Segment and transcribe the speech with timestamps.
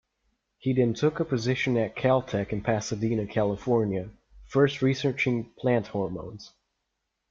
[0.57, 4.09] He then took a position at Caltech in Pasadena, California,
[4.47, 6.55] first researching plant hormones.